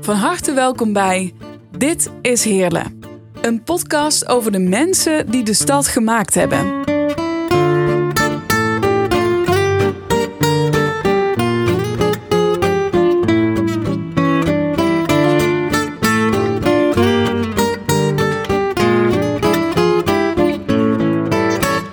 [0.00, 1.34] Van harte welkom bij
[1.76, 3.00] Dit is Heerlen.
[3.40, 6.80] Een podcast over de mensen die de stad gemaakt hebben.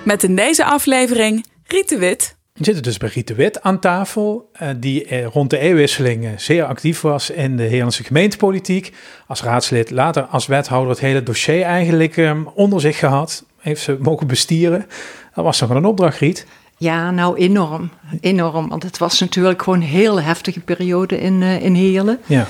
[0.04, 2.35] Met in deze aflevering Riet de Wit.
[2.56, 6.24] We zitten dus bij Riet de Wit aan tafel, eh, die eh, rond de eeuwwisseling
[6.24, 8.92] eh, zeer actief was in de Heerlandse gemeentepolitiek.
[9.26, 13.44] Als raadslid, later als wethouder het hele dossier eigenlijk ehm, onder zich gehad.
[13.58, 14.86] Heeft ze mogen bestieren.
[15.34, 16.46] Dat was toch wel een opdracht, Riet?
[16.76, 17.90] Ja, nou enorm.
[18.20, 18.68] Enorm.
[18.68, 22.18] Want het was natuurlijk gewoon een heel heftige periode in, in Heerlen.
[22.26, 22.46] Ja.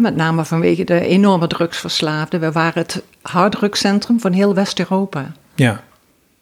[0.00, 2.40] met name vanwege de enorme drugsverslaafden.
[2.40, 5.32] We waren het harddrugscentrum van heel West-Europa.
[5.54, 5.82] Ja.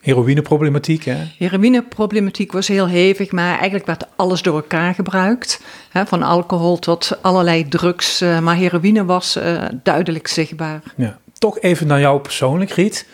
[0.05, 1.17] Heroïneproblematiek, hè?
[1.39, 5.61] Heroïneproblematiek was heel hevig, maar eigenlijk werd alles door elkaar gebruikt.
[5.91, 10.83] Hè, van alcohol tot allerlei drugs, uh, maar heroïne was uh, duidelijk zichtbaar.
[10.97, 11.19] Ja.
[11.39, 13.07] Toch even naar jou persoonlijk, Riet.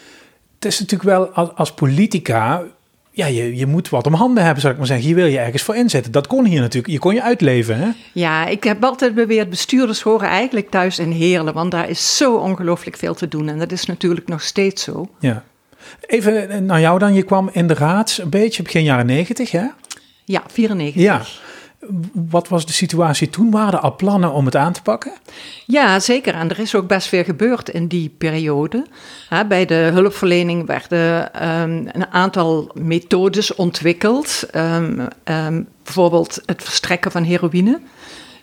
[0.55, 2.62] Het is natuurlijk wel als, als politica,
[3.10, 5.08] ja, je, je moet wat om handen hebben, zou ik maar zeggen.
[5.08, 6.12] Je wil je ergens voor inzetten.
[6.12, 7.88] Dat kon hier natuurlijk, je kon je uitleven, hè?
[8.12, 12.36] Ja, ik heb altijd beweerd, bestuurders horen eigenlijk thuis in Heerlen, want daar is zo
[12.36, 13.48] ongelooflijk veel te doen.
[13.48, 15.08] En dat is natuurlijk nog steeds zo.
[15.20, 15.44] Ja.
[16.00, 17.14] Even naar jou dan.
[17.14, 19.66] Je kwam in de raad een beetje begin jaren 90, hè?
[20.24, 21.02] Ja, 94.
[21.02, 21.22] Ja.
[22.12, 23.50] Wat was de situatie toen?
[23.50, 25.12] Waren er al plannen om het aan te pakken?
[25.66, 26.34] Ja, zeker.
[26.34, 28.86] En er is ook best veel gebeurd in die periode.
[29.48, 34.44] Bij de hulpverlening werden um, een aantal methodes ontwikkeld.
[34.54, 37.80] Um, um, bijvoorbeeld het verstrekken van heroïne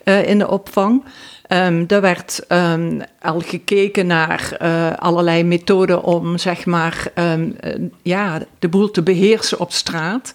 [0.08, 1.04] uh, in de opvang.
[1.50, 7.90] Um, er werd um, al gekeken naar uh, allerlei methoden om zeg maar, um, uh,
[8.02, 10.34] ja, de boel te beheersen op straat.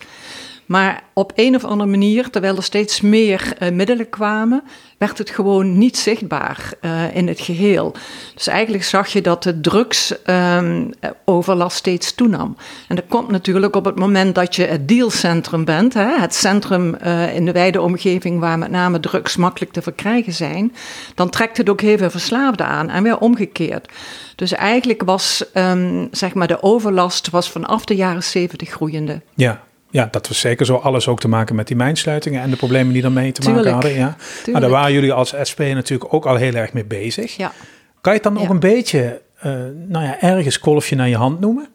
[0.67, 4.63] Maar op een of andere manier, terwijl er steeds meer uh, middelen kwamen,
[4.99, 7.95] werd het gewoon niet zichtbaar uh, in het geheel.
[8.35, 12.57] Dus eigenlijk zag je dat de drugsoverlast um, steeds toenam.
[12.89, 16.97] En dat komt natuurlijk op het moment dat je het dealcentrum bent, hè, het centrum
[17.05, 20.75] uh, in de wijde omgeving waar met name drugs makkelijk te verkrijgen zijn,
[21.15, 23.89] dan trekt het ook heel veel verslaafden aan en weer omgekeerd.
[24.37, 29.21] Dus eigenlijk was um, zeg maar de overlast was vanaf de jaren zeventig groeiende.
[29.35, 30.77] Ja, ja, dat was zeker zo.
[30.77, 33.65] Alles ook te maken met die mijnsluitingen en de problemen die daarmee te Tuurlijk.
[33.65, 34.17] maken hadden.
[34.47, 34.53] Ja.
[34.53, 37.37] Maar daar waren jullie als SP natuurlijk ook al heel erg mee bezig.
[37.37, 37.53] Ja.
[38.01, 38.51] Kan je het dan nog ja.
[38.51, 39.53] een beetje, uh,
[39.89, 41.69] nou ja, ergens kolfje naar je hand noemen?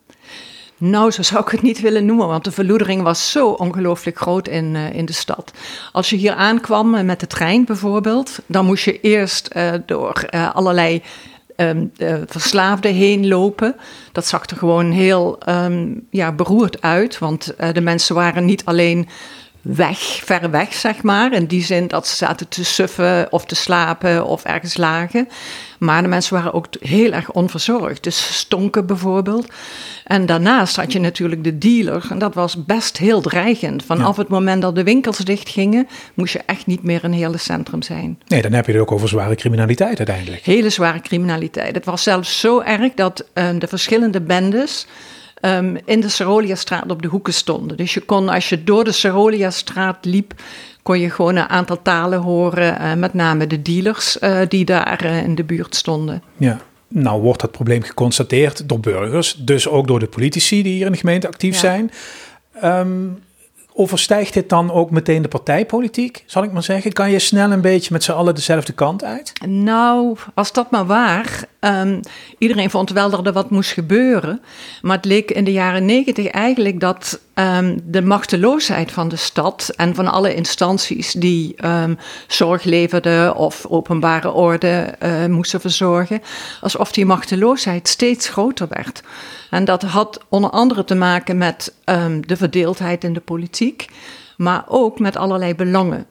[0.78, 4.48] Nou, zo zou ik het niet willen noemen, want de verloedering was zo ongelooflijk groot
[4.48, 5.52] in, uh, in de stad.
[5.92, 11.02] Als je hier aankwam met de trein bijvoorbeeld, dan moest je eerst uh, door allerlei
[11.58, 13.76] um, de verslaafden heen lopen.
[14.12, 18.66] Dat zag er gewoon heel um, ja, beroerd uit, want uh, de mensen waren niet
[18.66, 19.08] alleen
[19.62, 21.34] weg, ver weg, zeg maar.
[21.34, 25.28] In die zin dat ze zaten te suffen of te slapen of ergens lagen.
[25.80, 28.04] Maar de mensen waren ook heel erg onverzorgd.
[28.04, 29.48] Dus stonken bijvoorbeeld.
[30.04, 32.08] En daarnaast had je natuurlijk de dealer.
[32.10, 33.84] En dat was best heel dreigend.
[33.86, 34.22] Vanaf ja.
[34.22, 38.20] het moment dat de winkels dichtgingen, moest je echt niet meer een hele centrum zijn.
[38.28, 40.44] Nee, dan heb je het ook over zware criminaliteit uiteindelijk.
[40.44, 41.76] Hele zware criminaliteit.
[41.76, 44.88] Het was zelfs zo erg dat uh, de verschillende bendes
[45.42, 47.78] um, in de Sarolia-straat op de hoeken stonden.
[47.78, 50.34] Dus je kon, als je door de Sarolia-straat liep,
[50.84, 55.06] kon je gewoon een aantal talen horen, uh, met name de dealers uh, die daar
[55.06, 56.24] uh, in de buurt stonden.
[56.38, 56.60] Ja.
[56.88, 60.92] Nou wordt dat probleem geconstateerd door burgers, dus ook door de politici die hier in
[60.92, 61.60] de gemeente actief ja.
[61.60, 61.92] zijn.
[62.64, 63.20] Um,
[63.78, 66.94] overstijgt dit dan ook meteen de partijpolitiek, zal ik maar zeggen?
[66.94, 69.34] Kan je snel een beetje met z'n allen dezelfde kant uit?
[69.48, 71.46] Nou, was dat maar waar.
[71.60, 72.00] Um,
[72.38, 74.42] iedereen vond wel dat er wat moest gebeuren.
[74.82, 79.72] Maar het leek in de jaren negentig eigenlijk dat um, de machteloosheid van de stad
[79.76, 86.22] en van alle instanties die um, zorg leverden of openbare orde uh, moesten verzorgen,
[86.62, 89.02] alsof die machteloosheid steeds groter werd.
[89.50, 91.74] En dat had onder andere te maken met
[92.26, 93.67] de verdeeldheid in de politiek,
[94.38, 96.08] maar ook met allerlei belangen.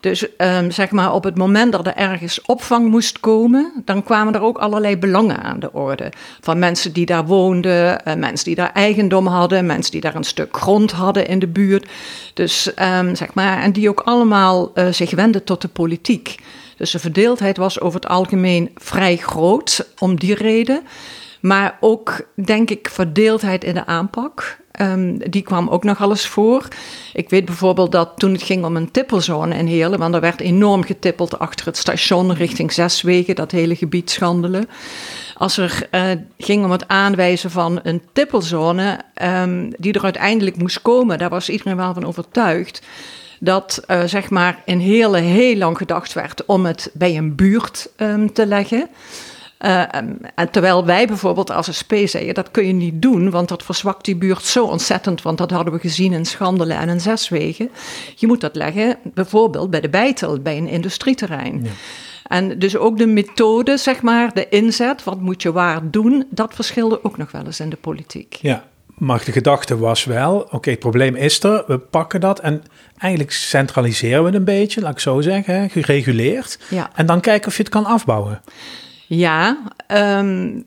[0.00, 4.34] Dus um, zeg maar op het moment dat er ergens opvang moest komen, dan kwamen
[4.34, 6.12] er ook allerlei belangen aan de orde.
[6.40, 10.24] Van mensen die daar woonden, uh, mensen die daar eigendom hadden, mensen die daar een
[10.24, 11.88] stuk grond hadden in de buurt.
[12.34, 16.34] Dus um, zeg maar, en die ook allemaal uh, zich wenden tot de politiek.
[16.76, 20.82] Dus de verdeeldheid was over het algemeen vrij groot om die reden.
[21.40, 24.58] Maar ook, denk ik, verdeeldheid in de aanpak.
[24.80, 26.68] Um, die kwam ook nog alles voor.
[27.12, 30.40] Ik weet bijvoorbeeld dat toen het ging om een tippelzone in Heerlen, want er werd
[30.40, 34.68] enorm getippeld achter het station richting Zeswegen, dat hele gebied Schandelen.
[35.34, 40.82] Als er uh, ging om het aanwijzen van een tippelzone, um, die er uiteindelijk moest
[40.82, 42.82] komen, daar was iedereen wel van overtuigd.
[43.40, 47.88] dat uh, zeg maar in hele heel lang gedacht werd om het bij een buurt
[47.96, 48.88] um, te leggen.
[49.60, 49.94] Uh,
[50.34, 54.04] en terwijl wij bijvoorbeeld als SP zeiden, dat kun je niet doen, want dat verzwakt
[54.04, 57.70] die buurt zo ontzettend, want dat hadden we gezien in Schandelen en in Zeswegen.
[58.14, 61.60] Je moet dat leggen bijvoorbeeld bij de Beitel, bij een industrieterrein.
[61.64, 61.70] Ja.
[62.22, 66.54] En dus ook de methode, zeg maar, de inzet, wat moet je waar doen, dat
[66.54, 68.38] verschilde ook nog wel eens in de politiek.
[68.40, 68.64] Ja,
[68.98, 72.62] maar de gedachte was wel, oké, het probleem is er, we pakken dat en
[72.96, 76.58] eigenlijk centraliseren we het een beetje, laat ik zo zeggen, gereguleerd.
[76.70, 76.90] Ja.
[76.94, 78.40] En dan kijken of je het kan afbouwen.
[79.08, 79.58] Ja,
[79.92, 80.62] um,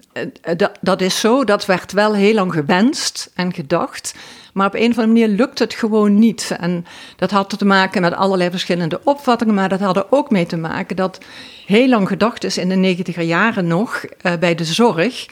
[0.81, 1.43] dat is zo.
[1.43, 4.15] Dat werd wel heel lang gewenst en gedacht.
[4.53, 6.55] Maar op een of andere manier lukt het gewoon niet.
[6.59, 10.45] En dat had te maken met allerlei verschillende opvattingen, maar dat had er ook mee
[10.45, 11.19] te maken dat
[11.65, 15.25] heel lang gedacht is in de negentiger jaren nog uh, bij de zorg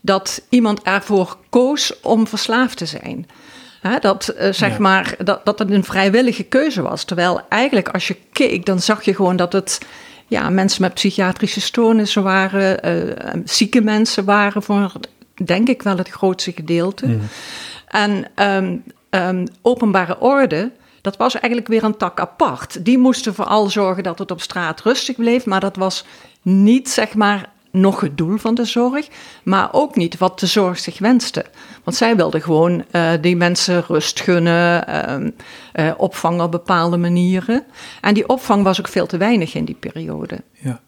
[0.00, 3.26] dat iemand ervoor koos om verslaafd te zijn.
[4.00, 7.04] dat, uh, zeg maar, dat, dat het een vrijwillige keuze was.
[7.04, 9.80] Terwijl eigenlijk als je keek, dan zag je gewoon dat het
[10.34, 14.92] ja, mensen met psychiatrische stoornissen waren, uh, zieke mensen waren voor,
[15.44, 17.06] denk ik wel, het grootste gedeelte.
[17.06, 17.20] Mm.
[17.88, 20.70] En um, um, openbare orde,
[21.00, 22.84] dat was eigenlijk weer een tak apart.
[22.84, 26.04] Die moesten vooral zorgen dat het op straat rustig bleef, maar dat was
[26.42, 29.08] niet zeg maar nog het doel van de zorg,
[29.42, 31.44] maar ook niet wat de zorg zich wenste.
[31.84, 37.64] Want zij wilden gewoon uh, die mensen rust gunnen, uh, uh, opvangen op bepaalde manieren.
[38.00, 40.40] En die opvang was ook veel te weinig in die periode.
[40.52, 40.80] Ja.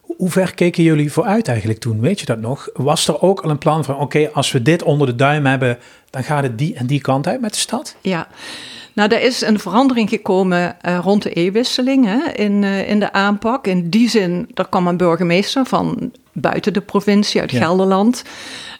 [0.00, 2.00] Hoe ver keken jullie vooruit eigenlijk toen?
[2.00, 2.68] Weet je dat nog?
[2.74, 5.78] Was er ook al een plan van: oké, als we dit onder de duim hebben,
[6.10, 7.96] dan gaat het die en die kant uit met de stad?
[8.00, 8.28] Ja.
[8.94, 13.12] Nou, er is een verandering gekomen uh, rond de eeuwwisseling hè, in, uh, in de
[13.12, 13.66] aanpak.
[13.66, 17.58] In die zin, er kwam een burgemeester van buiten de provincie, uit ja.
[17.58, 18.22] Gelderland,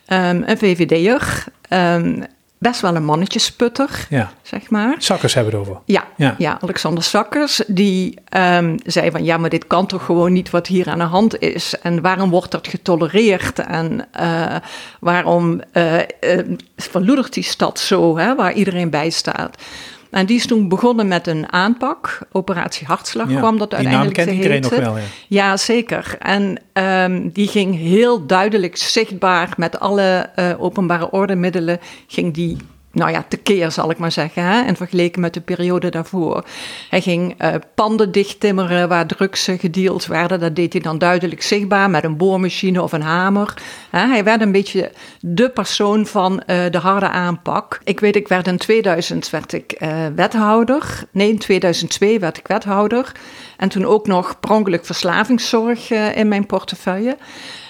[0.08, 1.44] um, een VVD'er.
[1.68, 2.24] Um,
[2.62, 4.32] best wel een mannetjesputter, ja.
[4.42, 4.94] zeg maar.
[4.98, 5.80] Sakkers hebben het over.
[5.84, 6.34] Ja, ja.
[6.38, 9.24] ja Alexander Sakkers, die um, zei van...
[9.24, 11.74] ja, maar dit kan toch gewoon niet wat hier aan de hand is...
[11.78, 13.58] en waarom wordt dat getolereerd...
[13.58, 14.56] en uh,
[15.00, 16.02] waarom uh, uh,
[16.76, 19.62] verloedert die stad zo, hè, waar iedereen bij staat...
[20.12, 22.18] En die is toen begonnen met een aanpak.
[22.32, 25.02] Operatie Hartslag ja, kwam dat uiteindelijk naam kent iedereen nog wel, ja.
[25.28, 26.16] Ja, zeker.
[26.18, 31.80] En um, die ging heel duidelijk zichtbaar met alle uh, openbare ordemiddelen...
[32.06, 32.56] ging die
[32.92, 36.44] nou ja, tekeer zal ik maar zeggen, hè, en vergeleken met de periode daarvoor.
[36.88, 40.40] Hij ging uh, panden dichttimmeren waar drugs uh, gedeeld werden.
[40.40, 43.54] Dat deed hij dan duidelijk zichtbaar met een boormachine of een hamer.
[43.90, 44.06] Hè.
[44.06, 47.80] Hij werd een beetje de persoon van uh, de harde aanpak.
[47.84, 49.80] Ik weet, ik werd in 2000 werd ik
[50.14, 51.04] wethouder.
[51.10, 53.12] Nee, in 2002 werd ik wethouder.
[53.56, 57.16] En toen ook nog per verslavingszorg in mijn portefeuille.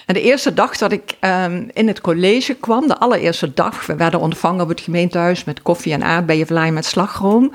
[0.05, 3.95] En de eerste dag dat ik um, in het college kwam, de allereerste dag, we
[3.95, 7.51] werden ontvangen op het gemeentehuis met koffie en aardbeienvlaai met slagroom.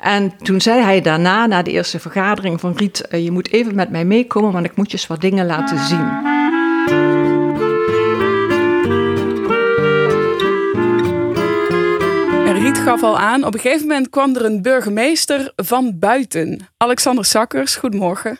[0.00, 3.74] En toen zei hij daarna, na de eerste vergadering, van Riet, uh, je moet even
[3.74, 6.38] met mij meekomen, want ik moet je eens wat dingen laten zien.
[12.62, 16.68] Riet gaf al aan, op een gegeven moment kwam er een burgemeester van buiten.
[16.76, 18.38] Alexander Sakkers, goedemorgen.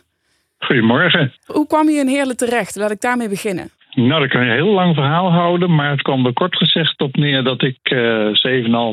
[0.60, 1.32] Goedemorgen.
[1.46, 2.76] Hoe kwam je in Heerlen terecht?
[2.76, 3.70] Laat ik daarmee beginnen.
[3.94, 7.00] Nou, dat kan je een heel lang verhaal houden, maar het kwam er kort gezegd
[7.00, 8.26] op neer dat ik uh,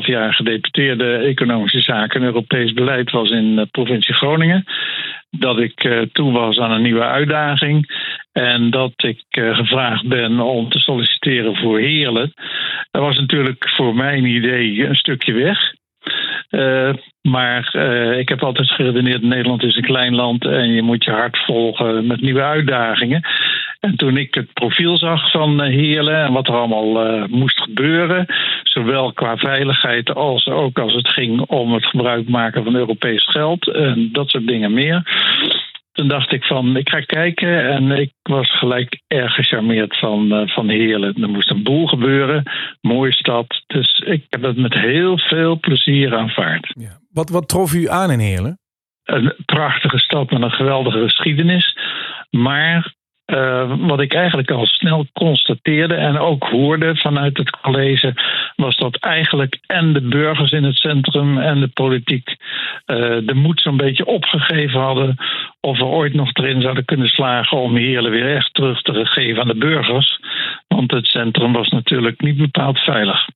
[0.02, 4.64] 7,5 jaar gedeputeerde economische zaken en Europees beleid was in de provincie Groningen.
[5.30, 7.86] Dat ik uh, toe was aan een nieuwe uitdaging
[8.32, 12.32] en dat ik uh, gevraagd ben om te solliciteren voor Heerlen.
[12.90, 15.58] Dat was natuurlijk voor mijn idee een stukje weg.
[16.50, 16.94] Uh,
[17.30, 21.10] maar uh, ik heb altijd geredeneerd: Nederland is een klein land en je moet je
[21.10, 23.22] hart volgen met nieuwe uitdagingen.
[23.80, 28.26] En toen ik het profiel zag van uh, Heerlen en wat er allemaal moest gebeuren,
[28.62, 33.68] zowel qua veiligheid als ook als het ging om het gebruik maken van Europees geld
[33.68, 35.02] en dat soort dingen meer
[35.98, 37.68] toen dacht ik van, ik ga kijken.
[37.68, 41.22] En ik was gelijk erg gecharmeerd van, van Heerlen.
[41.22, 42.42] Er moest een boel gebeuren.
[42.80, 43.62] Mooie stad.
[43.66, 46.72] Dus ik heb het met heel veel plezier aanvaard.
[46.78, 46.98] Ja.
[47.18, 48.58] Wat, wat trof u aan in Heerlen?
[49.04, 51.76] Een prachtige stad met een geweldige geschiedenis.
[52.30, 52.94] Maar
[53.26, 58.14] uh, wat ik eigenlijk al snel constateerde en ook hoorde vanuit het college,
[58.56, 62.36] was dat eigenlijk en de burgers in het centrum en de politiek uh,
[63.26, 65.16] de moed zo'n beetje opgegeven hadden
[65.60, 69.42] of we ooit nog erin zouden kunnen slagen om Heerlen weer echt terug te geven
[69.42, 70.20] aan de burgers.
[70.68, 73.28] Want het centrum was natuurlijk niet bepaald veilig.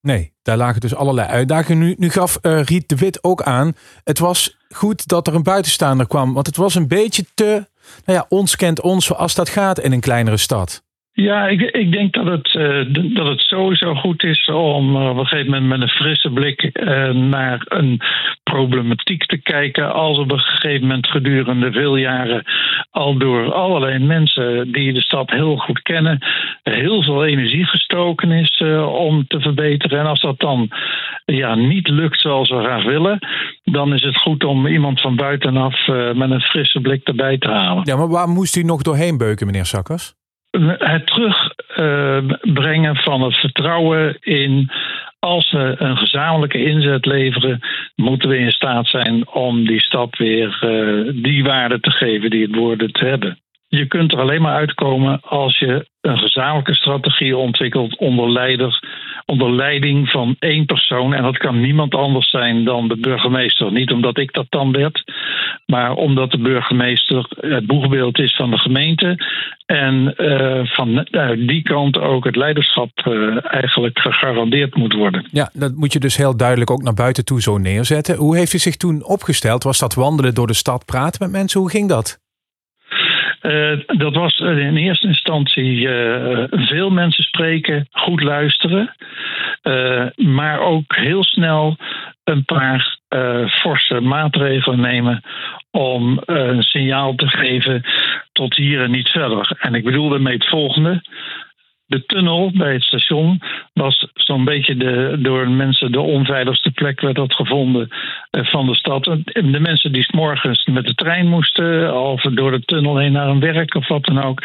[0.00, 1.86] Nee, daar lagen dus allerlei uitdagingen.
[1.86, 5.42] Nu, nu gaf uh, Riet de Wit ook aan, het was goed dat er een
[5.42, 7.66] buitenstaander kwam, want het was een beetje te
[8.04, 10.82] nou ja, ons kent ons zoals dat gaat in een kleinere stad.
[11.20, 15.16] Ja, ik, ik denk dat het, uh, dat het sowieso goed is om uh, op
[15.16, 18.00] een gegeven moment met een frisse blik uh, naar een
[18.42, 19.92] problematiek te kijken.
[19.92, 22.44] Als op een gegeven moment gedurende veel jaren
[22.90, 26.18] al door allerlei mensen die de stad heel goed kennen,
[26.62, 29.98] heel veel energie gestoken is om te verbeteren.
[29.98, 30.68] En als dat dan
[31.24, 33.18] ja, niet lukt zoals we graag willen,
[33.64, 37.82] dan is het goed om iemand van buitenaf met een frisse blik erbij te halen.
[37.84, 40.17] Ja, maar waar moest u nog doorheen beuken, meneer Sakkers?
[40.78, 44.70] Het terugbrengen uh, van het vertrouwen in.
[45.18, 47.60] Als we een gezamenlijke inzet leveren,
[47.94, 52.42] moeten we in staat zijn om die stad weer uh, die waarde te geven die
[52.42, 53.38] het woorden te hebben.
[53.68, 58.80] Je kunt er alleen maar uitkomen als je een gezamenlijke strategie ontwikkelt onder, leider,
[59.26, 61.14] onder leiding van één persoon.
[61.14, 63.72] En dat kan niemand anders zijn dan de burgemeester.
[63.72, 65.04] Niet omdat ik dat dan werd,
[65.66, 69.16] maar omdat de burgemeester het boegbeeld is van de gemeente.
[69.66, 75.28] En uh, van uh, die kant ook het leiderschap uh, eigenlijk gegarandeerd moet worden.
[75.30, 78.16] Ja, dat moet je dus heel duidelijk ook naar buiten toe zo neerzetten.
[78.16, 79.62] Hoe heeft u zich toen opgesteld?
[79.62, 81.60] Was dat wandelen door de stad, praten met mensen?
[81.60, 82.18] Hoe ging dat?
[83.42, 88.94] Uh, dat was in eerste instantie uh, veel mensen spreken, goed luisteren,
[89.62, 91.76] uh, maar ook heel snel
[92.24, 92.97] een paar
[93.48, 95.22] forse maatregelen nemen
[95.70, 97.84] om een signaal te geven
[98.32, 99.56] tot hier en niet verder.
[99.58, 101.02] En ik bedoel daarmee het volgende.
[101.86, 107.16] De tunnel bij het station was zo'n beetje de, door mensen de onveiligste plek werd
[107.16, 107.88] dat gevonden
[108.30, 109.04] van de stad.
[109.04, 113.26] De mensen die s morgens met de trein moesten, of door de tunnel heen naar
[113.26, 114.42] hun werk of wat dan ook,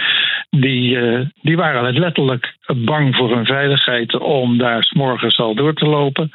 [0.50, 0.98] die,
[1.42, 6.32] die waren letterlijk bang voor hun veiligheid om daar s morgens al door te lopen.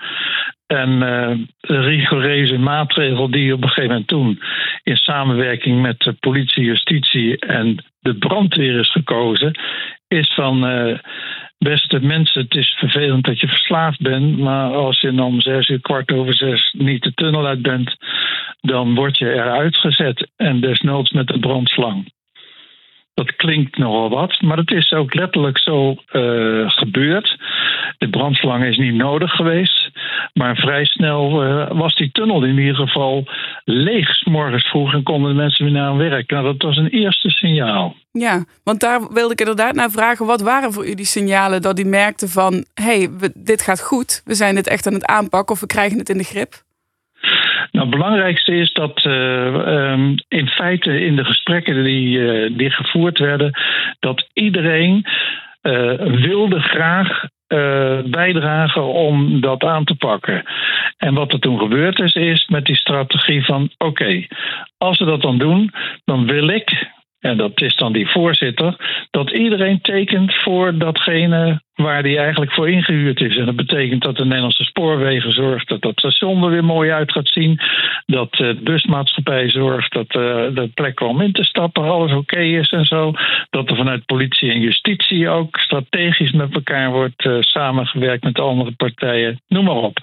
[0.67, 1.31] En uh,
[1.61, 4.41] de rigoureuze maatregel die op een gegeven moment toen
[4.83, 9.59] in samenwerking met de politie, justitie en de brandweer is gekozen,
[10.09, 10.99] is van uh,
[11.59, 15.81] beste mensen, het is vervelend dat je verslaafd bent, maar als je om zes uur
[15.81, 17.97] kwart over zes niet de tunnel uit bent,
[18.61, 22.13] dan word je eruit gezet en desnoods met een brandslang.
[23.19, 27.37] Dat klinkt nogal wat, maar het is ook letterlijk zo uh, gebeurd.
[27.99, 29.91] De brandslang is niet nodig geweest,
[30.33, 33.29] maar vrij snel uh, was die tunnel in ieder geval
[33.65, 34.27] leeg.
[34.27, 36.31] Morgens vroeg en konden de mensen weer naar hun werk.
[36.31, 37.97] Nou, dat was een eerste signaal.
[38.13, 40.27] Ja, want daar wilde ik inderdaad naar vragen.
[40.27, 42.53] Wat waren voor u die signalen dat u merkte van...
[42.75, 45.99] hé, hey, dit gaat goed, we zijn dit echt aan het aanpakken of we krijgen
[45.99, 46.67] het in de grip?
[47.71, 52.71] Nou, het belangrijkste is dat uh, um, in feite in de gesprekken die, uh, die
[52.71, 53.53] gevoerd werden,
[53.99, 55.07] dat iedereen
[55.63, 57.25] uh, wilde graag
[58.05, 60.43] bijdragen om dat aan te pakken.
[60.97, 64.27] En wat er toen gebeurd is, is met die strategie van: oké,
[64.79, 65.73] als we dat dan doen,
[66.05, 66.89] dan wil ik,
[67.21, 68.77] en dat is dan die voorzitter,
[69.11, 73.37] dat iedereen tekent voor datgene waar die eigenlijk voor ingehuurd is.
[73.37, 77.13] En dat betekent dat de Nederlandse spoorwegen zorgt dat dat station er weer mooi uit
[77.13, 77.61] gaat zien.
[78.07, 80.23] Dat de busmaatschappij zorgt dat uh,
[80.55, 83.13] de plek om in te stappen alles oké is en zo.
[83.51, 88.73] Dat er vanuit politie en justitie ook strategisch met elkaar wordt uh, samengewerkt met andere
[88.73, 89.41] partijen.
[89.49, 89.99] Noem maar op.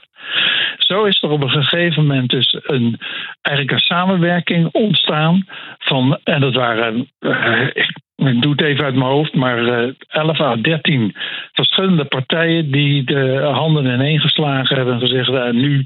[0.78, 3.00] Zo is er op een gegeven moment dus een,
[3.42, 5.46] eigenlijk een samenwerking ontstaan
[5.78, 10.40] van, en dat waren, uh, ik doe het even uit mijn hoofd, maar uh, 11
[10.40, 11.16] à 13
[11.52, 15.84] verschillende partijen die de handen ineengeslagen hebben en gezegd: uh, nu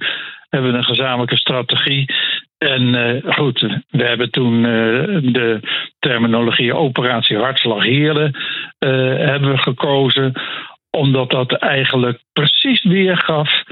[0.50, 2.14] hebben we een gezamenlijke strategie.
[2.58, 4.62] En uh, goed, we hebben toen
[5.32, 5.60] de
[6.00, 8.36] terminologie Operatie Hartslag Heerlen
[8.80, 10.34] hebben we gekozen,
[10.90, 13.64] omdat dat eigenlijk precies weergaf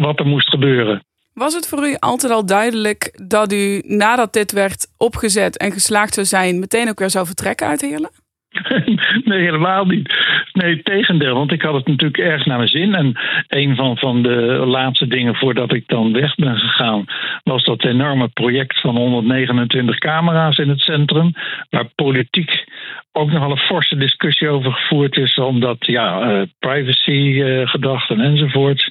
[0.00, 1.04] wat er moest gebeuren.
[1.34, 6.14] Was het voor u altijd al duidelijk dat u nadat dit werd opgezet en geslaagd
[6.14, 8.10] zou zijn, meteen ook weer zou vertrekken uit Heerlen?
[9.24, 10.14] nee, helemaal niet.
[10.52, 11.34] Nee, tegendeel.
[11.34, 12.94] Want ik had het natuurlijk erg naar mijn zin.
[12.94, 17.04] En een van, van de laatste dingen voordat ik dan weg ben gegaan,
[17.42, 21.32] was dat enorme project van 129 camera's in het centrum.
[21.70, 22.64] Waar politiek
[23.12, 28.88] ook nogal een forse discussie over gevoerd is, omdat ja, uh, privacy uh, gedachten enzovoort.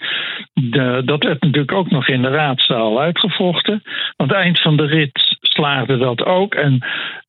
[0.53, 3.81] De, dat werd natuurlijk ook nog in de raadzaal uitgevochten.
[4.15, 6.55] Aan het eind van de rit slaagde dat ook.
[6.55, 6.79] En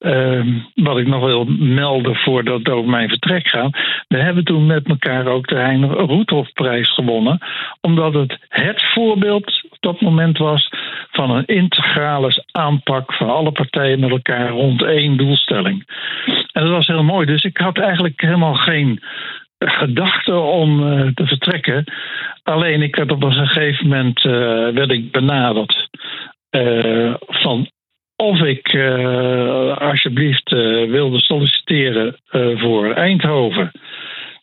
[0.00, 3.70] uh, wat ik nog wil melden voordat het over mijn vertrek gaat.
[4.08, 7.38] We hebben toen met elkaar ook de Hein Roethofprijs gewonnen.
[7.80, 10.68] Omdat het het voorbeeld op dat moment was
[11.10, 15.84] van een integrale aanpak van alle partijen met elkaar rond één doelstelling.
[16.52, 17.26] En dat was heel mooi.
[17.26, 19.02] Dus ik had eigenlijk helemaal geen
[19.58, 21.84] gedachte om uh, te vertrekken.
[22.42, 24.32] Alleen ik werd op een gegeven moment uh,
[24.68, 25.88] werd ik benaderd
[26.56, 27.70] uh, van
[28.22, 30.50] of ik uh, alsjeblieft
[30.88, 32.16] wilde solliciteren
[32.54, 33.70] voor Eindhoven.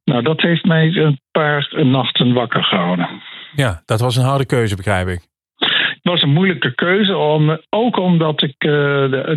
[0.03, 3.09] Nou, dat heeft mij een paar nachten wakker gehouden.
[3.55, 5.27] Ja, dat was een harde keuze, begrijp ik.
[5.57, 8.55] Het was een moeilijke keuze, om, ook omdat ik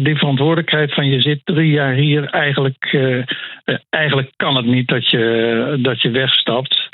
[0.05, 2.99] die verantwoordelijkheid van je zit drie jaar hier, eigenlijk,
[3.91, 6.89] eigenlijk kan het niet dat je, dat je wegstapt.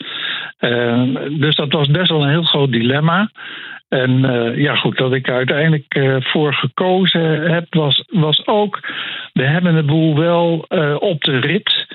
[1.38, 3.30] Dus dat was best wel een heel groot dilemma.
[3.88, 4.20] En
[4.56, 8.80] ja, goed, dat ik uiteindelijk voor gekozen heb, was, was ook.
[9.32, 10.66] We hebben de boel wel
[10.98, 11.86] op de rit.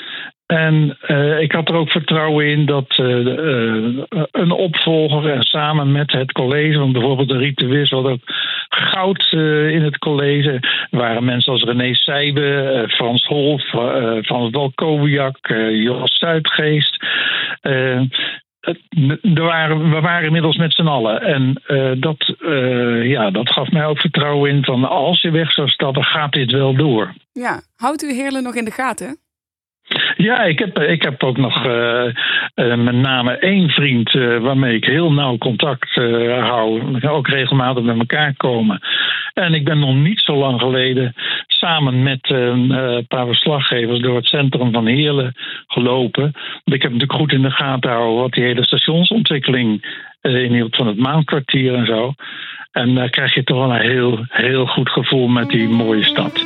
[0.45, 0.97] En
[1.39, 2.97] ik had er ook vertrouwen in dat
[4.31, 8.21] een opvolger en samen met het college, want bijvoorbeeld de Riet de Wis had ook
[8.69, 9.27] goud
[9.71, 10.51] in het college.
[10.89, 13.61] Er waren mensen als René Seijbe, Frans Holf,
[14.25, 15.37] Frans Walkowiak,
[15.71, 17.05] Jos Zuidgeest.
[19.33, 21.21] Waren, we waren inmiddels met z'n allen.
[21.21, 21.61] En
[21.99, 22.35] dat,
[23.03, 26.51] ja, dat gaf mij ook vertrouwen in van als je weg zou stappen, gaat dit
[26.51, 27.13] wel door.
[27.31, 29.17] Ja, houdt u Heerlen nog in de gaten?
[30.17, 32.05] Ja, ik heb, ik heb ook nog uh,
[32.55, 35.95] uh, met name één vriend uh, waarmee ik heel nauw contact
[36.39, 36.99] hou.
[37.01, 38.79] Ook regelmatig met elkaar komen.
[39.33, 41.13] En ik ben nog niet zo lang geleden
[41.47, 45.33] samen met een paar verslaggevers door het centrum van Heerlen
[45.67, 46.31] gelopen.
[46.63, 49.85] Ik heb natuurlijk goed in de gaten houden wat die hele stationsontwikkeling
[50.21, 52.13] inhield van het maankwartier en zo.
[52.71, 56.45] En daar krijg je toch wel een heel, heel goed gevoel met die mooie stad.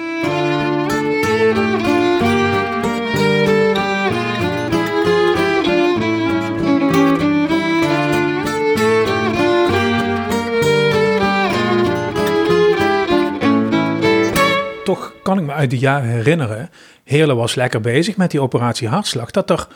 [15.37, 16.69] Kan ik me uit de jaren herinneren,
[17.03, 19.67] Heerlen was lekker bezig met die operatie Hartslag, dat er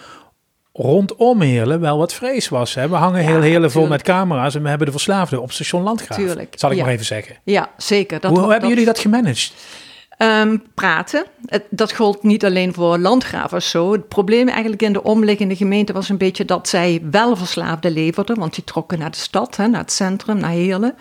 [0.74, 2.74] rondom Heerlen wel wat vrees was.
[2.74, 2.90] Hè?
[2.90, 6.18] We hangen heel Heerlen vol met camera's en we hebben de verslaafden op station Landgraaf.
[6.18, 6.54] Tuurlijk.
[6.58, 7.36] Zal ik maar even zeggen.
[7.44, 8.20] Ja, zeker.
[8.20, 9.54] Dat, hoe, hebben jullie dat gemanaged?
[10.18, 11.26] Ehm, praten.
[11.70, 13.92] dat gold niet alleen voor landgravers zo.
[13.92, 18.40] Het probleem eigenlijk in de omliggende gemeente was een beetje dat zij wel verslaafden leverden,
[18.40, 20.96] want die trokken naar de stad, hè, naar het centrum, naar Heerlen.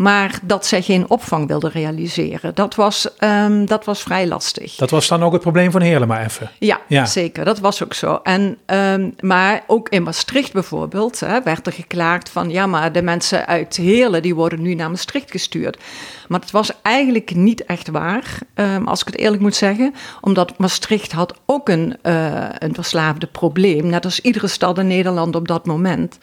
[0.00, 4.74] Maar dat zij geen opvang wilden realiseren, dat was, um, dat was vrij lastig.
[4.74, 6.50] Dat was dan ook het probleem van Heerlen maar even.
[6.58, 7.06] Ja, ja.
[7.06, 7.44] zeker.
[7.44, 8.20] Dat was ook zo.
[8.22, 12.50] En, um, maar ook in Maastricht bijvoorbeeld hè, werd er geklaagd van...
[12.50, 15.78] ja, maar de mensen uit Heerlen die worden nu naar Maastricht gestuurd.
[16.30, 19.94] Maar het was eigenlijk niet echt waar, um, als ik het eerlijk moet zeggen.
[20.20, 23.86] Omdat Maastricht had ook een, uh, een verslaafde probleem.
[23.86, 26.18] Net als iedere stad in Nederland op dat moment.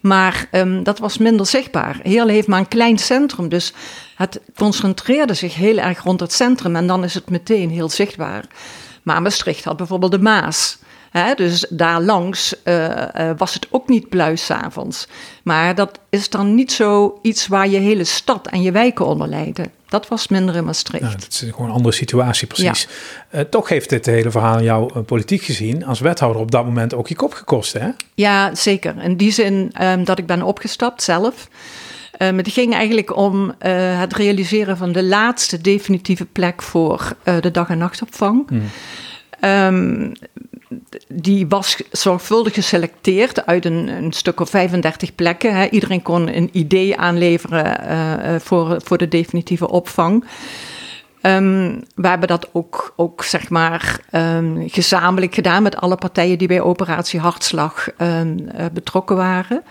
[0.00, 1.98] Maar um, dat was minder zichtbaar.
[2.02, 3.72] Heerlen heeft maar een klein centrum, dus
[4.16, 8.44] het concentreerde zich heel erg rond het centrum en dan is het meteen heel zichtbaar.
[9.02, 10.78] Maar Maastricht had bijvoorbeeld de Maas.
[11.10, 15.08] Hè, dus daar langs uh, uh, was het ook niet pluis s'avonds.
[15.42, 19.28] Maar dat is dan niet zo iets waar je hele stad en je wijken onder
[19.28, 19.70] lijden.
[19.88, 21.02] Dat was minder in Maastricht.
[21.02, 22.88] Nou, dat is gewoon een andere situatie, precies.
[23.30, 23.38] Ja.
[23.38, 27.08] Uh, toch heeft dit hele verhaal jou politiek gezien als wethouder op dat moment ook
[27.08, 27.88] je kop gekost, hè?
[28.14, 29.02] Ja, zeker.
[29.02, 31.48] In die zin um, dat ik ben opgestapt zelf.
[32.18, 33.52] Um, het ging eigenlijk om uh,
[34.00, 38.48] het realiseren van de laatste definitieve plek voor de dag- en nachtopvang.
[38.48, 38.70] Hmm.
[39.50, 40.12] Um,
[41.08, 45.54] die was zorgvuldig geselecteerd uit een, een stuk of 35 plekken.
[45.54, 45.68] Hè.
[45.68, 50.24] Iedereen kon een idee aanleveren uh, voor, voor de definitieve opvang.
[51.22, 56.48] Um, we hebben dat ook, ook zeg maar, um, gezamenlijk gedaan met alle partijen die
[56.48, 59.62] bij operatie Hartslag um, uh, betrokken waren.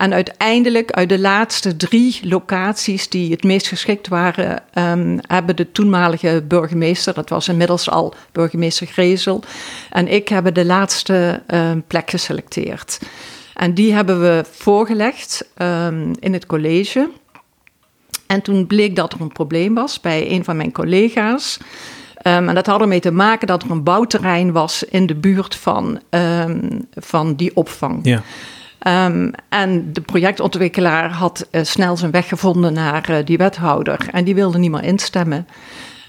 [0.00, 5.72] En uiteindelijk, uit de laatste drie locaties die het meest geschikt waren, um, hebben de
[5.72, 9.42] toenmalige burgemeester, dat was inmiddels al burgemeester Grezel,
[9.90, 12.98] en ik hebben de laatste um, plek geselecteerd.
[13.54, 17.10] En die hebben we voorgelegd um, in het college.
[18.26, 21.58] En toen bleek dat er een probleem was bij een van mijn collega's.
[22.14, 26.00] En dat had ermee te maken dat er een bouwterrein was in de buurt van,
[26.94, 28.00] van die opvang.
[28.02, 28.22] Ja.
[28.88, 34.08] Um, en de projectontwikkelaar had uh, snel zijn weg gevonden naar uh, die wethouder.
[34.12, 35.46] En die wilde niet meer instemmen.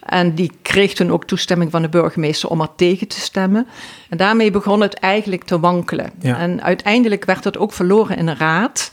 [0.05, 3.67] En die kreeg toen ook toestemming van de burgemeester om er tegen te stemmen.
[4.10, 6.12] En daarmee begon het eigenlijk te wankelen.
[6.19, 6.38] Ja.
[6.38, 8.91] En uiteindelijk werd het ook verloren in de raad.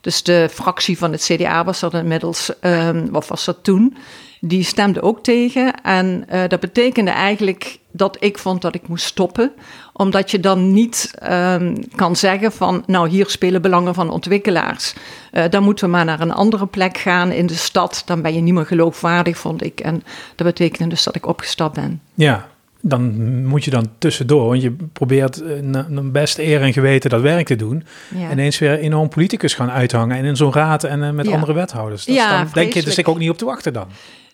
[0.00, 3.96] Dus de fractie van het CDA was er inmiddels, um, wat was dat toen?
[4.40, 5.82] Die stemde ook tegen.
[5.82, 9.52] En uh, dat betekende eigenlijk dat ik vond dat ik moest stoppen
[9.96, 14.94] omdat je dan niet um, kan zeggen van, nou hier spelen belangen van ontwikkelaars.
[15.32, 18.02] Uh, dan moeten we maar naar een andere plek gaan in de stad.
[18.06, 19.80] Dan ben je niet meer geloofwaardig, vond ik.
[19.80, 20.02] En
[20.34, 22.00] dat betekende dus dat ik opgestapt ben.
[22.14, 22.48] Ja,
[22.80, 27.46] dan moet je dan tussendoor, want je probeert een best eer en geweten dat werk
[27.46, 27.84] te doen.
[28.16, 28.30] Ja.
[28.30, 31.32] Ineens weer enorm politicus gaan uithangen en in zo'n raad en uh, met ja.
[31.32, 32.04] andere wethouders.
[32.04, 33.86] Dat ja, dan denk je dus ik ook niet op te wachten dan.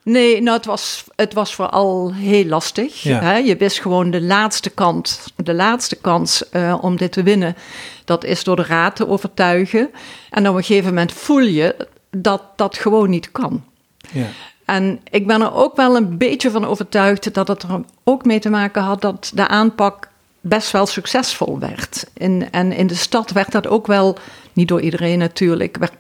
[0.02, 3.02] Nee, nou, het was, het was vooral heel lastig.
[3.02, 3.20] Ja.
[3.20, 3.36] Hè?
[3.36, 7.56] Je wist gewoon de laatste kant, de laatste kans eh, om dit te winnen.
[8.04, 9.90] Dat is door de raad te overtuigen.
[10.30, 13.64] En op een gegeven moment voel je dat dat gewoon niet kan.
[14.12, 14.26] Ja.
[14.64, 18.38] En ik ben er ook wel een beetje van overtuigd dat het er ook mee
[18.38, 20.08] te maken had dat de aanpak
[20.40, 22.06] best wel succesvol werd.
[22.14, 24.18] In, en in de stad werd dat ook wel,
[24.52, 25.92] niet door iedereen natuurlijk, werd,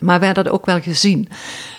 [0.00, 1.28] maar werd dat ook wel gezien.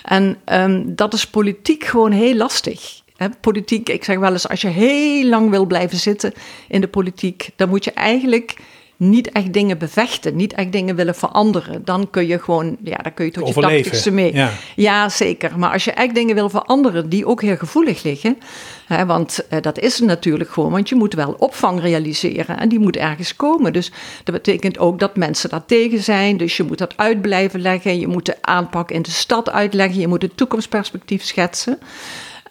[0.02, 3.04] En ehm, dat is politiek gewoon heel lastig.
[3.40, 6.32] Politiek, ik zeg wel eens, als je heel lang wil blijven zitten
[6.68, 8.56] in de politiek, dan moet je eigenlijk
[8.96, 11.84] niet echt dingen bevechten, niet echt dingen willen veranderen.
[11.84, 14.34] Dan kun je gewoon, ja, dan kun je tot je tachtigste mee.
[14.34, 14.50] ja.
[14.76, 15.58] Ja, zeker.
[15.58, 18.38] Maar als je echt dingen wil veranderen die ook heel gevoelig liggen,
[18.86, 22.68] hè, want eh, dat is het natuurlijk gewoon, want je moet wel opvang realiseren en
[22.68, 23.72] die moet ergens komen.
[23.72, 23.92] Dus
[24.24, 28.00] dat betekent ook dat mensen daar tegen zijn, dus je moet dat uit blijven leggen,
[28.00, 31.78] je moet de aanpak in de stad uitleggen, je moet het toekomstperspectief schetsen.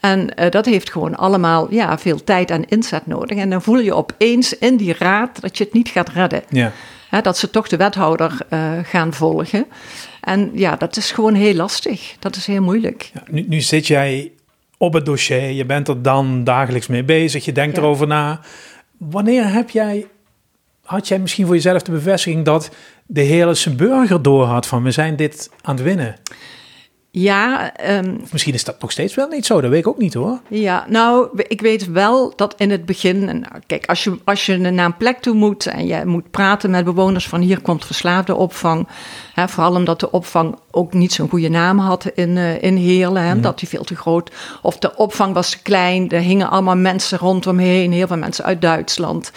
[0.06, 3.38] En eh, dat heeft gewoon allemaal ja, veel tijd en inzet nodig.
[3.38, 6.44] En dan voel je opeens in die raad dat je het niet gaat redden.
[6.50, 6.72] Ja.
[7.10, 9.66] Hè, dat ze toch de wethouder eh, gaan volgen.
[10.22, 12.16] En ja, dat is gewoon heel lastig.
[12.20, 13.12] Dat is heel moeilijk.
[13.14, 14.32] Ja, nu, nu zit jij
[14.78, 17.82] op het dossier, je bent er dan dagelijks mee bezig, je denkt Ja.
[17.82, 18.40] erover na.
[18.98, 20.06] Wanneer heb jij,
[20.84, 22.70] had jij misschien voor jezelf de bevestiging dat
[23.06, 26.16] de hele burger door had van we zijn dit aan het winnen?
[27.18, 29.98] Ja, ehm, Of misschien is dat nog steeds wel niet zo, dat weet ik ook
[29.98, 30.40] niet hoor.
[30.50, 34.58] Ja, nou, ik weet wel dat in het begin, nou, kijk, als je, als je
[34.58, 38.36] naar een plek toe moet en je moet praten met bewoners van hier komt verslaafde
[38.36, 38.88] opvang,
[39.34, 43.24] hè, vooral omdat de opvang ook niet zo'n goede naam had in, eh, in Heerlen,
[43.24, 46.78] hè, dat die veel te groot, of de opvang was te klein, er hingen allemaal
[46.78, 49.32] mensen rondomheen, heel veel mensen uit Duitsland.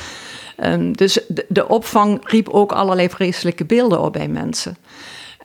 [0.56, 4.76] Ehm, dus de, de opvang riep ook allerlei vreselijke beelden op bij mensen.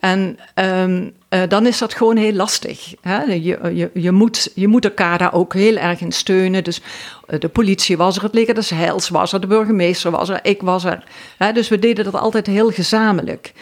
[0.03, 2.93] En ehm, eh, dan is dat gewoon heel lastig.
[3.01, 3.23] Hè?
[3.23, 6.63] Je, je, je, moet, je moet elkaar daar ook heel erg in steunen.
[6.63, 6.81] Dus
[7.27, 10.39] eh, de politie was er, het leger des Heils was er, de burgemeester was er,
[10.41, 11.03] ik was er.
[11.37, 11.51] Hè?
[11.51, 13.53] Dus we deden dat altijd heel gezamenlijk.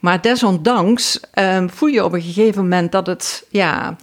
[0.00, 3.96] Maar desondanks ehm, voel je op een gegeven moment dat het ja,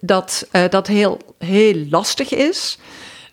[0.00, 2.78] dat, eh, dat heel, heel lastig is.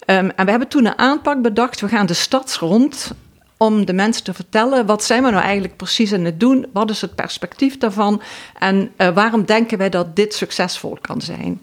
[0.05, 1.81] Ehm, en we hebben toen een aanpak bedacht.
[1.81, 3.11] We gaan de stad rond
[3.57, 6.89] om de mensen te vertellen wat zijn we nou eigenlijk precies aan het doen, wat
[6.89, 8.21] is het perspectief daarvan
[8.59, 11.61] en eh, waarom denken wij dat dit succesvol kan zijn.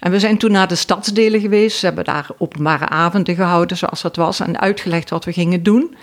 [0.00, 4.02] En we zijn toen naar de stadsdelen geweest, ze hebben daar openbare avonden gehouden zoals
[4.02, 5.96] dat was en uitgelegd wat we gingen doen.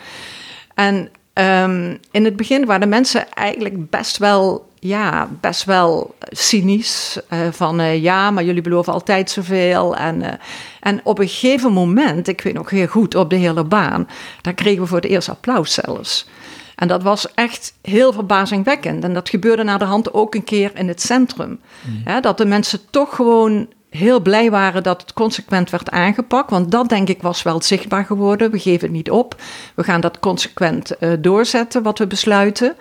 [0.74, 7.20] En ehm, in het begin waren de mensen eigenlijk best wel, ja, best wel cynisch.
[7.30, 9.96] eh, van eh, ja, maar jullie beloven altijd zoveel.
[9.96, 10.34] En, eh,
[10.80, 14.08] en op een gegeven moment, ik weet nog heel goed, op de hele baan,
[14.42, 16.28] daar kregen we voor het eerst applaus zelfs.
[16.76, 19.04] En dat was echt heel verbazingwekkend.
[19.04, 21.60] En dat gebeurde na de hand ook een keer in het centrum.
[22.04, 26.50] Hè, dat de mensen toch gewoon heel blij waren dat het consequent werd aangepakt.
[26.50, 28.52] Want dat, denk ik, was wel zichtbaar geworden.
[28.52, 29.36] We geven het niet op.
[29.76, 32.76] We gaan dat consequent eh, doorzetten, wat we besluiten.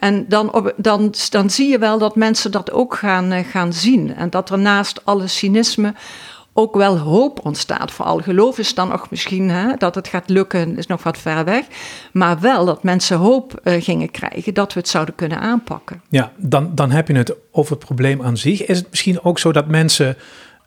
[0.00, 3.72] En dan, op, dan, dan zie je wel dat mensen dat ook gaan, eh, gaan
[3.72, 4.14] zien.
[4.14, 5.94] En dat er naast alle cynisme
[6.52, 7.90] ook wel hoop ontstaat.
[7.90, 11.44] Vooral geloof is dan nog misschien hè, dat het gaat lukken, is nog wat ver
[11.44, 11.64] weg.
[12.12, 16.02] Maar wel dat mensen hoop eh, gingen krijgen dat we het zouden kunnen aanpakken.
[16.08, 18.66] Ja, dan, dan heb je het over het probleem aan zich.
[18.66, 20.16] Is het misschien ook zo dat mensen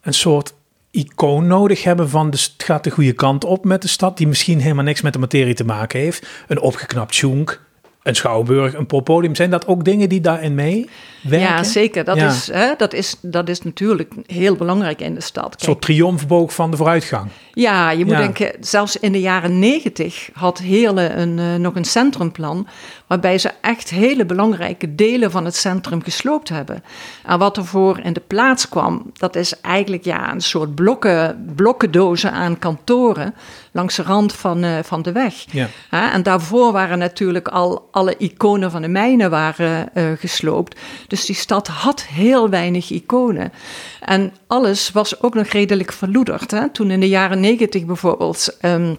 [0.01, 0.53] een soort
[0.91, 4.27] icoon nodig hebben van de, het gaat de goede kant op met de stad, die
[4.27, 6.27] misschien helemaal niks met de materie te maken heeft?
[6.47, 7.61] Een opgeknapt Sjoenk,
[8.03, 9.35] een schouwburg, een poppodium.
[9.35, 11.39] Zijn dat ook dingen die daarin meewerken?
[11.39, 12.03] Ja, zeker.
[12.03, 12.27] Dat, Ja.
[12.27, 15.53] Is, hè, dat, is, dat is natuurlijk heel belangrijk in de stad.
[15.53, 17.27] Een soort triomfboog van de vooruitgang.
[17.53, 18.19] Ja, je moet Ja.
[18.19, 22.67] denken, zelfs in de jaren negentig had Heerlen een, eh, nog een centrumplan.
[23.07, 26.83] Waarbij ze echt hele belangrijke delen van het centrum gesloopt hebben.
[27.25, 32.31] En wat ervoor in de plaats kwam, dat is eigenlijk ja, een soort blokken, blokkendozen
[32.31, 33.33] aan kantoren.
[33.73, 35.45] Langs de rand van, eh, van de weg.
[35.51, 35.67] Ja.
[36.13, 40.79] En daarvoor waren natuurlijk al alle iconen van de mijnen waren, eh, gesloopt.
[41.07, 43.51] Dus die stad had heel weinig iconen.
[43.99, 46.51] En alles was ook nog redelijk verloederd.
[46.51, 46.69] Hè?
[46.69, 48.95] Toen in de jaren negentig bijvoorbeeld ehm,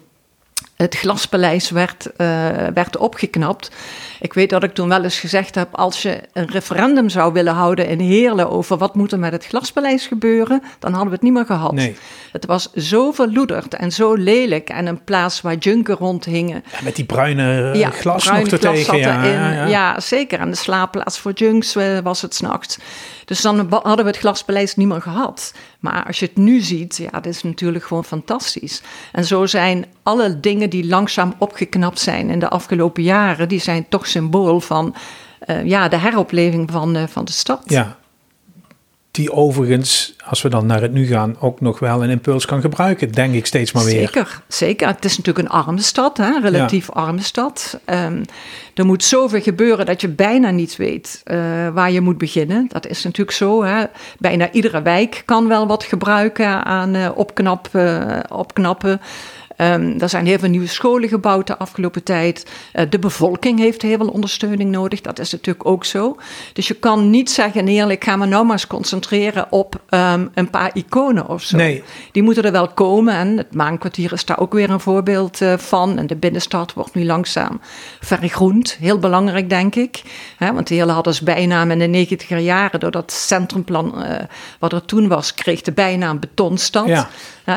[0.76, 3.70] het Glaspaleis werd, eh, werd opgeknapt.
[4.20, 5.68] Ik weet dat ik toen wel eens gezegd heb...
[5.72, 8.50] als je een referendum zou willen houden in Heerlen...
[8.50, 10.62] over wat moet er met het Glaspaleis gebeuren...
[10.78, 11.72] dan hadden we het niet meer gehad.
[11.72, 11.96] Nee.
[12.32, 14.68] Het was zo verloederd en zo lelijk...
[14.68, 16.64] en een plaats waar junken rondhingen...
[16.72, 19.66] Ja, met die bruine eh, glas nog glas ja.
[19.66, 20.38] Ja, zeker.
[20.40, 22.78] En de slaapplaats voor junks eh, was het s'nachts.
[23.24, 25.54] Dus dan hadden we het glaspaleis niet meer gehad.
[25.80, 28.82] Maar als je het nu ziet, ja, dat is natuurlijk gewoon fantastisch.
[29.12, 33.48] En zo zijn alle dingen die langzaam opgeknapt zijn in de afgelopen jaren...
[33.48, 34.94] die zijn toch symbool van
[35.38, 37.62] eh, ja, de heropleving van, eh, van de stad.
[37.66, 37.96] Ja.
[39.14, 42.60] Die overigens, als we dan naar het nu gaan, ook nog wel een impuls kan
[42.60, 43.98] gebruiken, denk ik steeds maar weer.
[43.98, 44.86] Zeker, zeker.
[44.86, 46.40] Het is natuurlijk een arme stad, hè?
[46.40, 47.80] relatief arme stad.
[47.84, 48.24] Ehm,
[48.74, 51.36] er moet zoveel gebeuren dat je bijna niet weet eh,
[51.68, 52.66] waar je moet beginnen.
[52.68, 53.64] Dat is natuurlijk zo.
[53.64, 53.84] Hè?
[54.18, 59.00] Bijna iedere wijk kan wel wat gebruiken aan uh, opknap, uh, opknappen.
[59.56, 62.46] Um, er zijn heel veel nieuwe scholen gebouwd de afgelopen tijd.
[62.74, 65.00] Uh, de bevolking heeft heel veel ondersteuning nodig.
[65.00, 66.16] Dat is natuurlijk ook zo.
[66.52, 70.50] Dus je kan niet zeggen, eerlijk, ga me nou maar eens concentreren op um, een
[70.50, 71.56] paar iconen of zo.
[71.56, 71.82] Nee.
[72.12, 73.14] Die moeten er wel komen.
[73.14, 75.98] En het Maankwartier is daar ook weer een voorbeeld uh, van.
[75.98, 77.60] En de binnenstad wordt nu langzaam
[78.00, 78.76] vergroend.
[78.80, 80.02] Heel belangrijk, denk ik.
[80.36, 84.14] He, want de hele hadden ze bijnaam in de negentiger jaren, door dat centrumplan uh,
[84.58, 86.86] wat er toen was, kreeg de bijnaam betonstad.
[86.86, 87.08] Ja.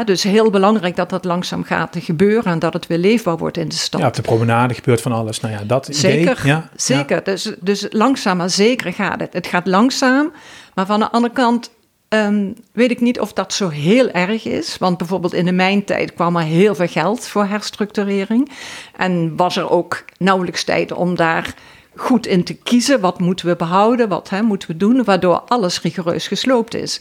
[0.06, 3.58] Dus heel belangrijk dat dat langzaam gaat te gebeuren en dat het weer leefbaar wordt
[3.58, 4.02] in de stad.
[4.02, 5.40] Ja, op de promenade gebeurt van alles.
[5.40, 6.46] Nou ja, dat zeker, idee.
[6.46, 7.16] Ja, zeker.
[7.16, 7.22] Ja.
[7.24, 9.34] Dus, dus langzaam maar zeker gaat het.
[9.34, 10.32] Het gaat langzaam,
[10.74, 11.70] maar van de andere kant
[12.10, 14.78] um, weet ik niet of dat zo heel erg is.
[14.78, 18.52] Want bijvoorbeeld in de mijntijd kwam er heel veel geld voor herstructurering.
[18.96, 21.54] En was er ook nauwelijks tijd om daar
[21.96, 23.00] goed in te kiezen.
[23.00, 27.00] Wat moeten we behouden, wat hè, moeten we doen, waardoor alles rigoureus gesloopt is.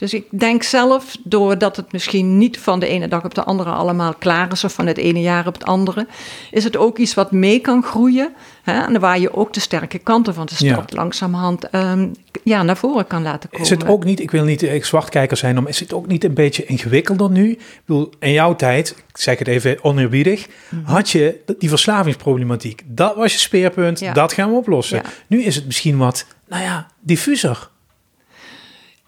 [0.00, 3.70] Dus ik denk zelf, doordat het misschien niet van de ene dag op de andere
[3.70, 6.06] allemaal klaar is, of van het ene jaar op het andere,
[6.50, 8.32] is het ook iets wat mee kan groeien.
[8.62, 10.84] Hè, en waar je ook de sterke kanten van de stad Ja.
[10.96, 12.12] langzamerhand um,
[12.44, 13.64] ja, naar voren kan laten komen.
[13.66, 16.24] Is het ook niet, ik wil niet ik zwartkijker zijn, maar is het ook niet
[16.24, 17.50] een beetje ingewikkelder nu?
[17.50, 20.90] Ik bedoel, in jouw tijd, ik zeg het even oneerbiedig, Mhm.
[20.90, 22.82] had je die verslavingsproblematiek.
[22.86, 24.12] Dat was je speerpunt, Ja.
[24.12, 24.96] dat gaan we oplossen.
[24.96, 25.10] Ja.
[25.26, 27.68] Nu is het misschien wat, nou ja, diffuser.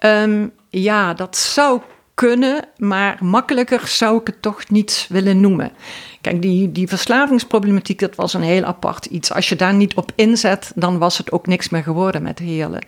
[0.01, 1.81] Um, ja, dat zou
[2.15, 5.73] kunnen, maar makkelijker zou ik het toch niet willen noemen.
[6.21, 9.33] Kijk, die, die verslavingsproblematiek, dat was een heel apart iets.
[9.33, 12.85] Als je daar niet op inzet, dan was het ook niks meer geworden met Heerlen.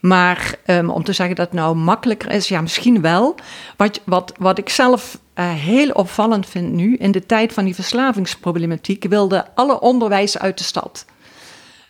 [0.00, 3.34] Maar um, om te zeggen dat het nou makkelijker is, ja, misschien wel.
[3.76, 7.74] Wat, wat, wat ik zelf uh, heel opvallend vind nu, in de tijd van die
[7.74, 11.04] verslavingsproblematiek, wilde alle onderwijs uit de stad.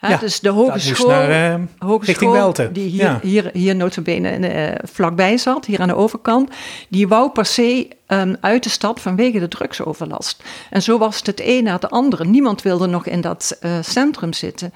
[0.00, 3.20] Ja, Ja, dus de hogeschool, naar, eh, hogeschool die hier, Ja.
[3.22, 6.50] hier, hier notabene uh, vlakbij zat, hier aan de overkant,
[6.88, 10.42] die wou per se um, uit de stad vanwege de drugsoverlast.
[10.70, 12.24] En zo was het het een na het andere.
[12.24, 14.72] Niemand wilde nog in dat uh, centrum zitten.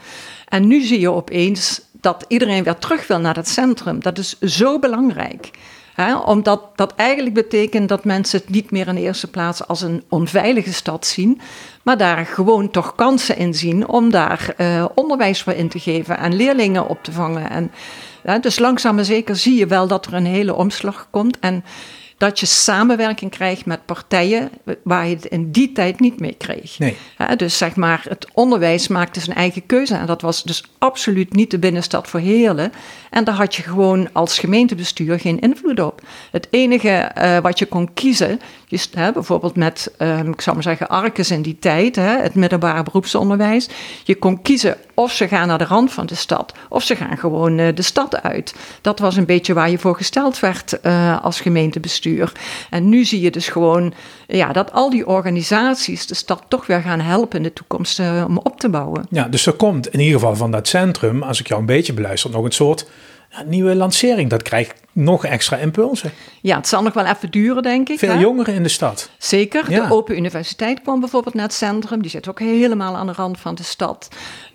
[0.49, 4.01] En nu zie je opeens dat iedereen weer terug wil naar dat centrum.
[4.01, 5.51] Dat is zo belangrijk.
[5.95, 9.81] He, omdat dat eigenlijk betekent dat mensen het niet meer in de eerste plaats als
[9.81, 11.41] een onveilige stad zien,
[11.83, 16.19] maar daar gewoon toch kansen in zien om daar uh, onderwijs voor in te geven
[16.19, 17.51] en leerlingen op te vangen.
[17.51, 17.73] En,
[18.41, 21.65] dus langzaam maar zeker zie je wel dat er een hele omslag komt en
[22.23, 24.51] dat je samenwerking krijgt met partijen
[24.85, 26.79] waar je het in die tijd niet mee kreeg.
[26.79, 26.97] Nee.
[27.37, 29.95] Dus zeg maar, het onderwijs maakte zijn eigen keuze.
[29.95, 32.73] En dat was dus absoluut niet de binnenstad voor Heerlen.
[33.13, 36.01] En daar had je gewoon als gemeentebestuur geen invloed op.
[36.31, 40.65] Het enige uh, wat je kon kiezen, je, hè, bijvoorbeeld met, um, ik zou maar
[40.65, 43.69] zeggen, Arkes in die tijd, hè, het middelbare beroepsonderwijs.
[44.05, 47.19] Je kon kiezen of ze gaan naar de rand van de stad, of ze gaan
[47.19, 48.55] gewoon uh, de stad uit.
[48.81, 52.33] Dat was een beetje waar je voor gesteld werd uh, als gemeentebestuur.
[52.71, 53.95] En nu zie je dus gewoon
[54.27, 58.39] ja, dat al die organisaties de stad toch weer gaan helpen in de toekomst om
[58.39, 59.07] op te bouwen.
[59.11, 61.93] Ja, dus er komt in ieder geval van dat centrum, als ik jou een beetje
[61.93, 62.87] beluister, nog een soort
[63.47, 64.31] nieuwe lancering.
[64.31, 66.11] Dat krijgt nog extra impulsen.
[66.41, 67.99] Ja, het zal nog wel even duren, denk ik.
[67.99, 68.21] Veel hè?
[68.21, 69.11] jongeren in de stad.
[69.19, 69.71] Zeker.
[69.71, 69.87] Ja.
[69.87, 72.03] De Open Universiteit kwam bijvoorbeeld naar het centrum.
[72.03, 74.09] Die zit ook helemaal aan de rand van de stad.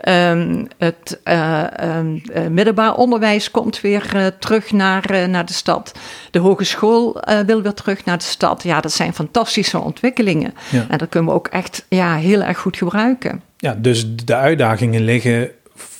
[0.07, 1.63] Um, het uh,
[1.97, 5.91] um, middelbaar onderwijs komt weer uh, terug naar, naar de stad.
[6.31, 8.63] De hogeschool wil weer terug naar de stad.
[8.63, 10.53] Ja, dat zijn fantastische ontwikkelingen.
[10.69, 10.85] Ja.
[10.89, 13.41] En dat kunnen we ook echt ja, heel erg goed gebruiken.
[13.57, 15.51] Ja, dus de uitdagingen liggen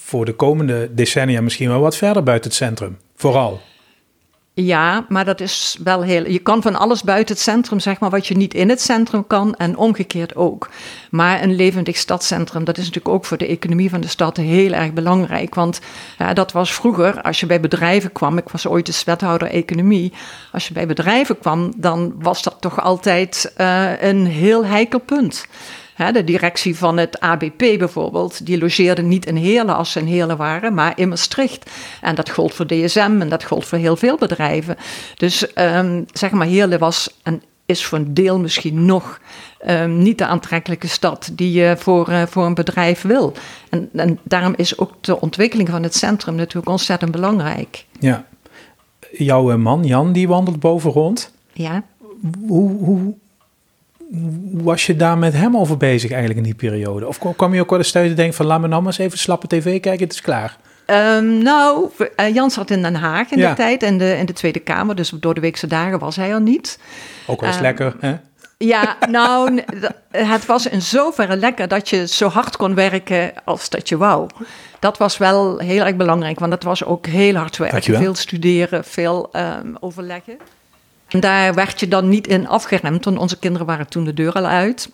[0.07, 2.97] voor de komende decennia misschien wel wat verder buiten het centrum.
[3.15, 3.61] Vooral.
[4.53, 6.29] Ja, maar dat is wel heel.
[6.29, 9.27] Je kan van alles buiten het centrum, zeg maar, wat je niet in het centrum
[9.27, 10.69] kan, en omgekeerd ook.
[11.11, 14.71] Maar een levendig stadscentrum, dat is natuurlijk ook voor de economie van de stad heel
[14.71, 15.55] erg belangrijk.
[15.55, 15.79] Want
[16.17, 20.13] ja, dat was vroeger, als je bij bedrijven kwam, ik was ooit de wethouder economie.
[20.51, 25.47] Als je bij bedrijven kwam, dan was dat toch altijd uh, een heel heikel punt.
[25.97, 30.37] De directie van het ABP bijvoorbeeld, die logeerde niet in Heerlen als ze in Heerlen
[30.37, 31.71] waren, maar in Maastricht.
[32.01, 34.75] En dat gold voor DSM en dat gold voor heel veel bedrijven.
[35.15, 39.19] Dus um, zeg maar, Heerlen was en is voor een deel misschien nog
[39.67, 43.33] um, niet de aantrekkelijke stad die je voor, uh, voor een bedrijf wil.
[43.69, 47.85] En, en daarom is ook de ontwikkeling van het centrum natuurlijk ontzettend belangrijk.
[47.99, 48.25] Ja.
[49.11, 51.31] Jouw man Jan, die wandelt boven rond.
[51.53, 51.83] Ja.
[52.47, 53.15] Hoe, hoe,
[54.51, 57.07] was je daar met hem over bezig eigenlijk in die periode?
[57.07, 59.01] Of kwam je ook wel eens thuis en denken van laat me nou maar eens
[59.01, 60.57] even slappe tv kijken, het is klaar?
[60.85, 61.89] Ehm, nou,
[62.19, 63.49] uh, Jan zat in Den Haag in Ja.
[63.49, 64.95] de tijd, in de, in de Tweede Kamer.
[64.95, 66.79] Dus door de weekse dagen was hij er niet.
[67.25, 68.15] Ook wel eens Eh, lekker, hè?
[68.57, 69.61] Ja, nou,
[70.11, 74.29] het was in zoverre lekker dat je zo hard kon werken als dat je wou.
[74.79, 77.95] Dat was wel heel erg belangrijk, want dat was ook heel hard werken.
[77.97, 80.37] Veel studeren, veel ehm, overleggen.
[81.07, 84.45] Daar werd je dan niet in afgeremd, want onze kinderen waren toen de deur al
[84.45, 84.89] uit.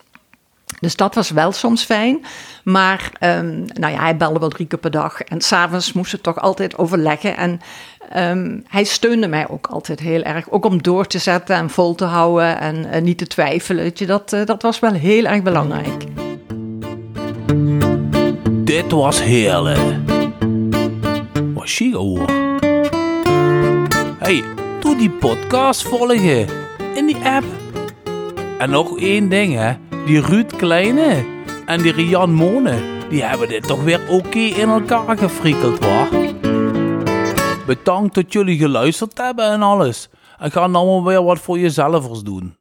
[0.80, 2.26] Dus dat was wel soms fijn.
[2.64, 5.22] Maar ehm, nou ja, hij belde wel drie keer per dag.
[5.22, 7.38] En s'avonds moesten we toch altijd overleggen.
[7.38, 7.62] En
[8.10, 10.50] ehm, hij steunde mij ook altijd heel erg.
[10.50, 13.92] Ook om door te zetten en vol te houden en eh, niet te twijfelen.
[13.94, 16.04] Je, dat, eh, dat was wel heel erg belangrijk.
[18.50, 19.80] Dit was heerlijk.
[21.54, 22.26] Wat chic hoor.
[24.18, 24.44] Hey,
[24.84, 26.48] doe die podcast volgen
[26.96, 27.46] in die app.
[28.58, 29.74] En nog één ding hè,
[30.06, 31.26] die Ruud Kleine
[31.66, 32.76] en die Rian Mone,
[33.10, 36.08] die hebben dit toch weer oké in elkaar gefrikkeld hoor.
[37.66, 40.10] Bedankt dat jullie geluisterd hebben en alles.
[40.38, 42.56] En ga nou maar weer wat voor jezelf doen.